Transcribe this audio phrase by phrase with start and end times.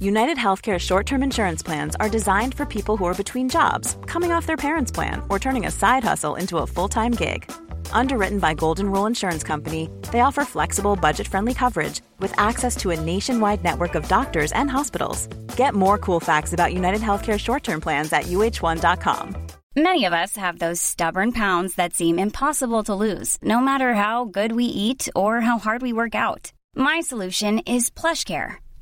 [0.00, 4.30] United Healthcare short term insurance plans are designed for people who are between jobs, coming
[4.30, 7.50] off their parents' plan, or turning a side hustle into a full time gig.
[7.90, 12.90] Underwritten by Golden Rule Insurance Company, they offer flexible, budget friendly coverage with access to
[12.90, 15.26] a nationwide network of doctors and hospitals.
[15.56, 19.48] Get more cool facts about United Healthcare short term plans at uh1.com.
[19.76, 24.26] Many of us have those stubborn pounds that seem impossible to lose, no matter how
[24.26, 26.52] good we eat or how hard we work out.
[26.76, 28.58] My solution is PlushCare.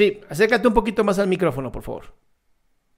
[0.00, 2.04] Sí, acércate un poquito más al micrófono, por favor.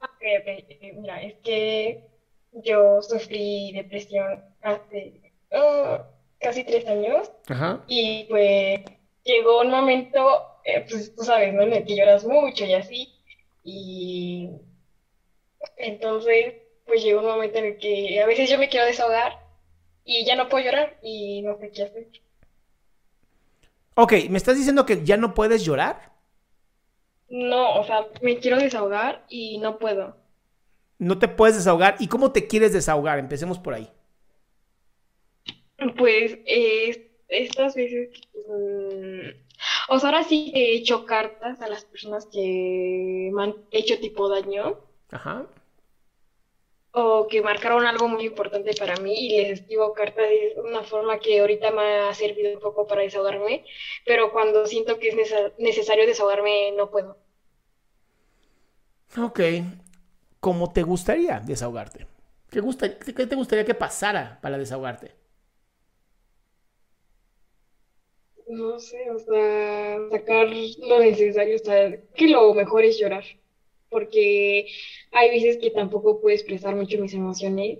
[0.00, 0.46] Ok, ok.
[0.46, 2.04] Eh, Mira, es que
[2.52, 6.06] yo sufrí depresión hace ah,
[6.38, 7.82] casi tres años Ajá.
[7.88, 8.82] y pues
[9.24, 11.62] llegó un momento, eh, pues tú sabes, ¿no?
[11.62, 13.12] En el que lloras mucho y así.
[13.64, 14.50] Y
[15.76, 16.54] entonces,
[16.86, 19.32] pues llegó un momento en el que a veces yo me quiero desahogar
[20.04, 22.06] y ya no puedo llorar y no sé qué hacer.
[23.96, 26.13] Ok, ¿me estás diciendo que ya no puedes llorar?
[27.50, 30.16] No, o sea, me quiero desahogar y no puedo.
[30.98, 31.96] No te puedes desahogar.
[32.00, 33.18] ¿Y cómo te quieres desahogar?
[33.20, 33.88] Empecemos por ahí.
[35.98, 38.10] Pues eh, estas veces,
[38.48, 39.28] mm,
[39.90, 44.28] o sea, ahora sí he hecho cartas a las personas que me han hecho tipo
[44.28, 44.78] daño
[45.10, 45.46] Ajá.
[46.92, 51.18] o que marcaron algo muy importante para mí y les escribo cartas de una forma
[51.18, 53.64] que ahorita me ha servido un poco para desahogarme,
[54.06, 57.18] pero cuando siento que es nece- necesario desahogarme no puedo.
[59.18, 59.40] Ok.
[60.40, 62.06] ¿Cómo te gustaría desahogarte?
[62.50, 65.14] ¿Qué, gusta- qué te gustaría que pasara para desahogarte?
[68.58, 70.46] No sé, o sea, sacar
[70.88, 73.24] lo necesario, o sea, que lo mejor es llorar,
[73.90, 74.66] porque
[75.12, 77.78] hay veces que tampoco puedo expresar mucho mis emociones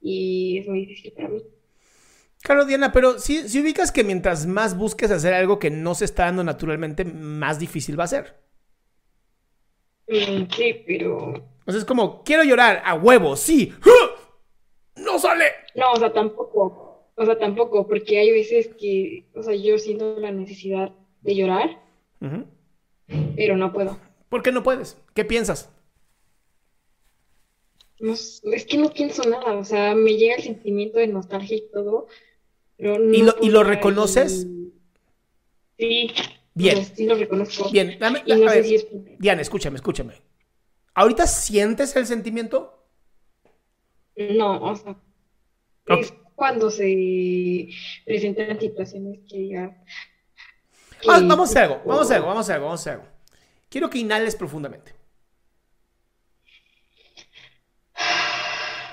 [0.00, 1.42] y es muy difícil para mí.
[2.42, 6.04] Claro, Diana, pero si, si ubicas que mientras más busques hacer algo que no se
[6.04, 8.45] está dando naturalmente, más difícil va a ser.
[10.08, 11.16] Mm, sí, pero
[11.66, 13.72] O sea, es como, quiero llorar a huevo, sí.
[13.82, 14.10] ¡Ah!
[14.96, 15.44] No sale.
[15.74, 20.18] no, o sea, tampoco, o sea, tampoco, porque hay veces que, o sea, yo siento
[20.18, 21.82] la necesidad de llorar,
[23.36, 23.98] pero no puedo.
[24.28, 24.96] ¿Por qué no puedes?
[25.14, 25.70] ¿Qué piensas?
[27.98, 31.68] No, es que no pienso nada, o sea, me llega el sentimiento de nostalgia y
[31.72, 32.08] todo,
[32.76, 34.46] pero ¿Y no lo- y lo reconoces?
[35.78, 36.10] Sí,
[36.56, 36.78] Bien.
[36.78, 37.70] o sea, sí lo reconozco.
[37.70, 38.86] Bien, dame, Y a no sé ver, si es...
[39.18, 40.14] Diana, escúchame, escúchame.
[40.94, 42.88] ¿Ahorita sientes el sentimiento?
[44.16, 44.96] No, o sea,
[45.88, 47.68] es cuando se
[48.04, 49.84] presentan situaciones que ya...
[51.00, 53.04] que- Ah, vamos a algo, vamos a algo, vamos a algo, vamos a algo.
[53.68, 54.94] Quiero que inhales profundamente.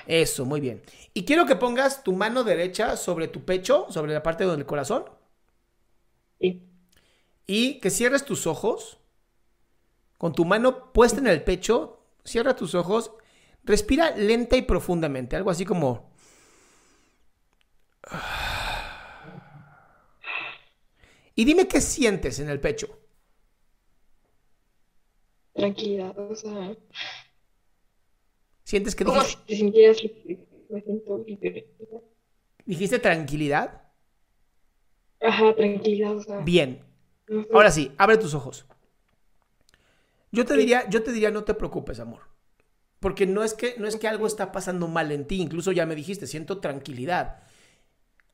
[0.07, 0.81] Eso, muy bien.
[1.13, 5.05] Y quiero que pongas tu mano derecha sobre tu pecho, sobre la parte del corazón,
[6.39, 6.72] Sí.
[7.47, 8.99] Y que cierres tus ojos.
[10.17, 13.11] Con tu mano puesta en el pecho, cierra tus ojos,
[13.63, 16.11] respira lenta y profundamente, algo así como...
[21.35, 22.87] Y dime qué sientes en el pecho.
[25.53, 26.75] Tranquilidad, o sea,
[28.63, 30.01] ¿Sientes que como si te sintieras
[30.69, 31.67] me siento libre.
[32.65, 33.81] dijiste tranquilidad?
[35.21, 36.92] Ajá, tranquilidad, o sea, Bien.
[37.53, 38.65] Ahora sí, abre tus ojos.
[40.31, 42.21] Yo te diría, yo te diría, no te preocupes, amor.
[42.99, 45.41] Porque no es que, no es que algo está pasando mal en ti.
[45.41, 47.43] Incluso ya me dijiste, siento tranquilidad.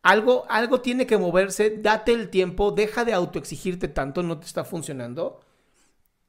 [0.01, 4.63] Algo, algo tiene que moverse, date el tiempo, deja de autoexigirte tanto, no te está
[4.63, 5.41] funcionando.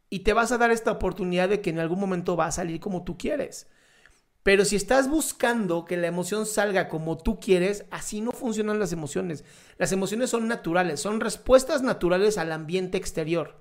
[0.09, 2.81] Y te vas a dar esta oportunidad de que en algún momento va a salir
[2.81, 3.69] como tú quieres.
[4.43, 8.93] Pero si estás buscando que la emoción salga como tú quieres, así no funcionan las
[8.93, 9.45] emociones.
[9.77, 13.61] Las emociones son naturales, son respuestas naturales al ambiente exterior.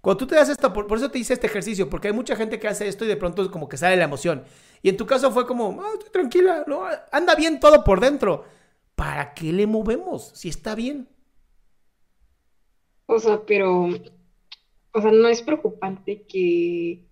[0.00, 2.58] Cuando tú te das esto, por, eso te hice este ejercicio, porque hay mucha gente
[2.58, 4.44] que hace esto y de pronto como que sale la emoción.
[4.82, 6.64] Y en tu caso fue como, ah, estoy tranquila,
[7.12, 8.44] anda bien todo por dentro.
[8.94, 11.08] ¿Para qué le movemos si está bien?
[13.06, 13.88] O sea, pero,
[14.92, 17.09] o sea, no es preocupante que,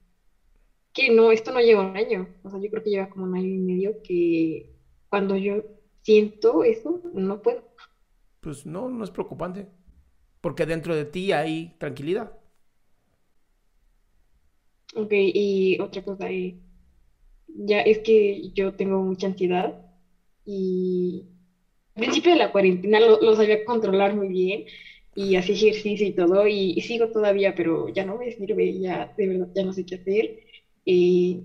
[0.98, 2.28] que no, esto no lleva un año.
[2.42, 4.72] O sea, yo creo que lleva como un año y medio que
[5.08, 5.62] cuando yo
[6.02, 7.62] siento eso, no puedo.
[8.40, 9.66] Pues no, no es preocupante.
[10.40, 12.32] Porque dentro de ti hay tranquilidad.
[14.96, 16.58] Ok, y otra cosa, eh,
[17.46, 19.80] ya es que yo tengo mucha ansiedad
[20.44, 21.26] y
[21.94, 24.64] al principio de la cuarentena lo, sabía controlar muy bien
[25.14, 29.28] y hacía ejercicio y todo y, sigo todavía, pero ya no me sirve, ya de
[29.28, 30.47] verdad ya no sé qué hacer
[30.90, 31.42] y,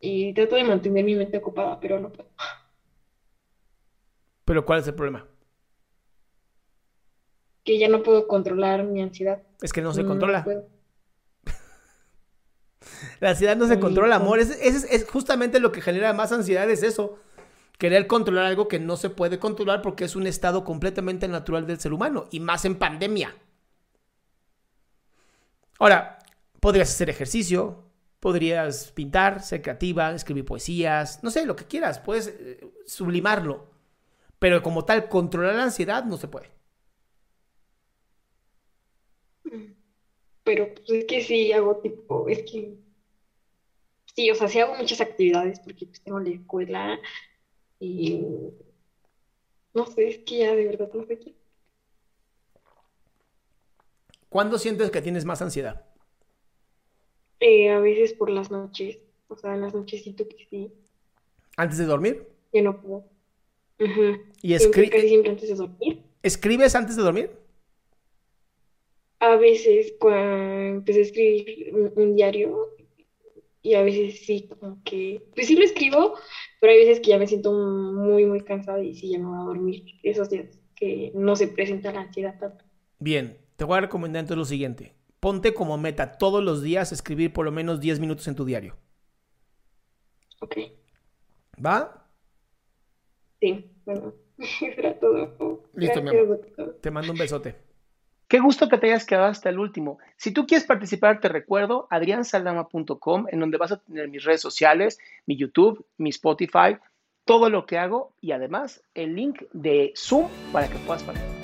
[0.00, 2.30] y trato de mantener mi mente ocupada, pero no puedo.
[4.44, 5.26] ¿Pero cuál es el problema?
[7.64, 9.42] Que ya no puedo controlar mi ansiedad.
[9.60, 10.46] Es que no se controla.
[13.20, 14.38] La ansiedad no se controla, amor.
[14.38, 17.18] Es, es, justamente lo que genera más ansiedad, es eso.
[17.76, 21.80] Querer controlar algo que no se puede controlar porque es un estado completamente natural del
[21.80, 23.34] ser humano y más en pandemia.
[25.80, 26.20] Ahora,
[26.60, 27.84] podrías hacer ejercicio,
[28.24, 33.66] podrías pintar, ser creativa, escribir poesías, no sé, lo que quieras, puedes eh, sublimarlo.
[34.38, 36.50] Pero como tal, controlar la ansiedad no se puede.
[40.42, 42.78] Pero pues, es que sí hago tipo, es que
[44.16, 46.98] sí, o sea, sí hago muchas actividades porque pues, tengo la escuela
[47.78, 48.22] y
[49.74, 51.34] no sé, es que ya de verdad no sé qué.
[54.30, 55.93] ¿Cuándo sientes que tienes más ansiedad?
[57.46, 58.98] Eh, a veces por las noches,
[59.28, 60.72] o sea, en las noches siento que sí.
[61.58, 62.26] ¿Antes de dormir?
[62.54, 63.04] Ya no puedo.
[64.40, 65.02] ¿Y escribes?
[65.02, 66.02] siempre antes de dormir.
[66.22, 67.30] ¿Escribes antes de dormir?
[69.18, 72.74] A veces, cuando empecé a escribir un diario,
[73.60, 76.14] y a veces sí, como que, pues sí lo escribo,
[76.62, 79.40] pero hay veces que ya me siento muy, muy cansada y sí, ya no voy
[79.40, 82.64] a dormir esos días que no se presenta la ansiedad tanto.
[83.00, 84.94] Bien, te voy a recomendar entonces lo siguiente.
[85.24, 88.76] Ponte como meta todos los días escribir por lo menos 10 minutos en tu diario.
[90.42, 90.56] Ok.
[91.64, 92.06] ¿Va?
[93.40, 94.12] Sí, bueno,
[94.60, 95.62] era todo.
[95.72, 96.78] Listo, mi amor.
[96.82, 97.56] Te mando un besote.
[98.28, 99.96] Qué gusto que te hayas quedado hasta el último.
[100.18, 104.98] Si tú quieres participar, te recuerdo adriansaldama.com, en donde vas a tener mis redes sociales,
[105.24, 106.76] mi YouTube, mi Spotify,
[107.24, 111.43] todo lo que hago y además el link de Zoom para que puedas participar.